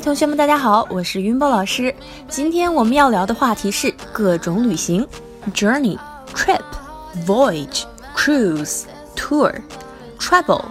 [0.00, 1.92] 同学们，大家好，我是云宝老师。
[2.28, 5.04] 今天我们要聊的话题是各种旅行
[5.52, 5.98] ：journey、
[6.32, 6.60] trip、
[7.26, 7.82] voyage、
[8.14, 8.84] cruise、
[9.16, 9.52] tour、
[10.20, 10.62] travel、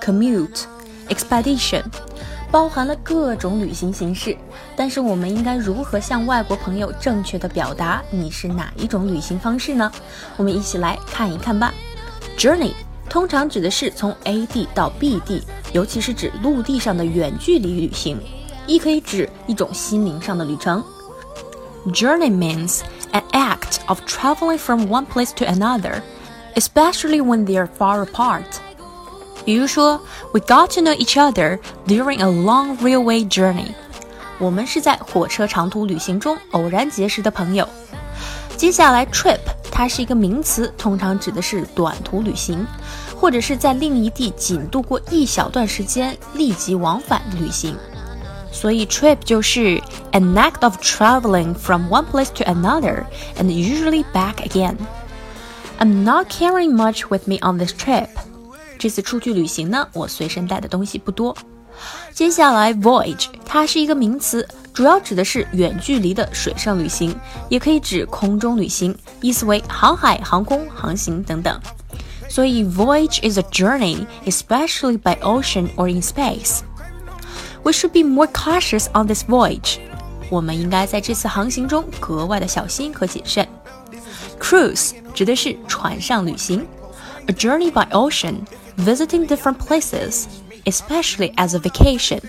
[0.00, 0.62] commute、
[1.08, 1.82] expedition，
[2.52, 4.36] 包含了各种旅行形式。
[4.76, 9.90] 但是我们应该如何向外国朋友正确的表达你是哪一种旅行方式呢？
[10.36, 11.74] 我们一起来看一看吧。
[12.36, 12.74] journey
[13.08, 15.42] 通常指的是从 A 地到 B 地，
[15.72, 18.20] 尤其是指陆地上的远距离旅行。
[18.68, 20.84] 亦可以指一种心灵上的旅程。
[21.86, 22.82] Journey means
[23.12, 26.02] an act of traveling from one place to another,
[26.54, 28.44] especially when they are far apart.
[29.44, 29.98] 比如说
[30.32, 33.72] ，We got to know each other during a long railway journey.
[34.38, 37.66] 我们是在火车长途旅行中偶然结识的朋友。
[38.56, 39.38] 接下来，trip
[39.70, 42.66] 它是一个名词，通常指的是短途旅行，
[43.16, 47.74] 或者是在另一地仅度过一小段时间，立即往返旅行。
[48.51, 53.03] 所以 trip 就是 an act of traveling from one place to another
[53.37, 54.77] and usually back again.
[55.79, 58.07] I'm not carrying much with me on this trip.
[58.77, 61.35] 这次出去旅行呢，我随身带的东西不多。
[62.13, 67.15] 接下来 voyage 它是一个名词，主要指的是远距离的水上旅行，
[67.49, 71.59] 也可以指空中旅行，意思为航海、航空、航行等等。
[72.29, 76.59] 所以 voyage is a journey, especially by ocean or in space.
[77.67, 79.79] We should be more cautious on this voyage.
[80.29, 83.47] 我们应该在这次航行中格外的小心和谨慎。
[84.39, 86.65] Cruise 指的是船上旅行，
[87.27, 88.41] a journey by ocean,
[88.77, 90.25] visiting different places,
[90.65, 92.19] especially as a vacation.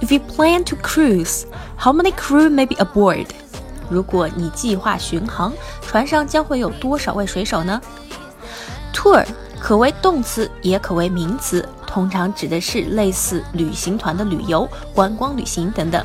[0.00, 1.44] If you plan to cruise,
[1.76, 3.26] how many crew may be aboard?
[3.88, 7.80] 如果你计划巡航，船上将会有多少位水手呢？
[8.92, 9.24] Tour
[9.58, 11.66] 可为动词，也可为名词。
[11.93, 16.03] 通常指的是类似旅行团的旅游、观光旅行等等。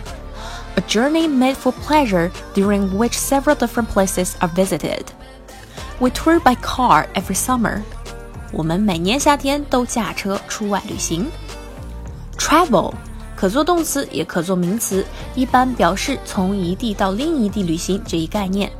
[0.74, 5.04] A journey made for pleasure during which several different places are visited.
[5.98, 7.80] We tour by car every summer.
[8.52, 11.26] 我们每年夏天都驾车出外旅行。
[12.36, 12.92] Travel
[13.34, 15.02] 可做动词，也可做名词，
[15.34, 18.70] 一般表示从一地到另一地旅行这一概念。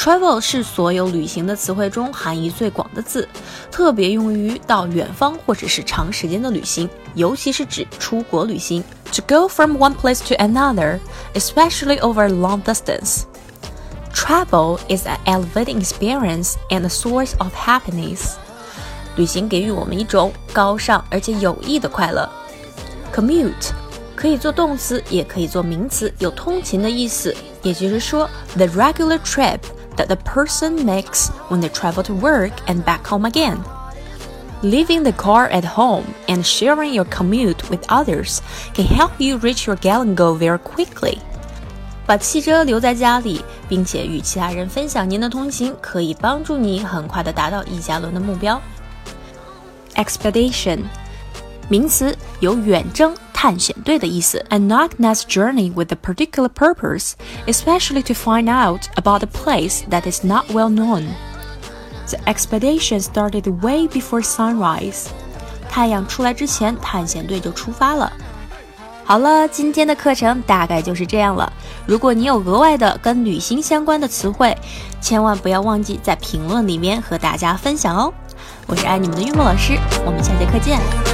[0.00, 3.28] Travel 是所有旅行的词汇中含义最广的字，
[3.70, 8.84] 特别用于到远方或者是长时间的旅行，尤其是指出国旅行。
[9.12, 10.98] To go from one place to another,
[11.34, 13.22] especially over a long distance.
[14.12, 18.34] Travel is an elevating experience and a source of happiness.
[19.16, 22.28] 旅行给予我们一种高尚而且有益的快乐。
[23.14, 23.70] Commute
[24.14, 27.34] 可以做动词，也可以做名词，有通勤的意思。
[27.62, 29.58] 也就是说，the regular trip
[29.96, 33.58] that the person makes when they travel to work and back home again.
[34.62, 38.40] Leaving the car at home and sharing your commute with others
[38.74, 41.18] can help you reach your gallon goal very quickly.
[42.06, 48.60] 把汽车留在家里，并且与其他人分享您的通勤，可以帮助你很快的达到一加仑的目标。
[49.96, 50.84] Expedition，
[51.68, 53.14] 名词，有远征。
[53.41, 57.13] 探险队的意思，an organized journey with a particular purpose,
[57.47, 61.07] especially to find out about a place that is not well known.
[62.11, 65.07] The expedition started way before sunrise.
[65.67, 68.13] 太阳出来之前，探险队就出发了。
[69.03, 71.51] 好了，今天的课程大概就是这样了。
[71.87, 74.55] 如果你有额外的跟旅行相关的词汇，
[75.01, 78.13] 千万不要忘记在评论里面和大家分享哦。
[78.67, 81.10] 我是爱你们的玉墨老师，我们下节课见。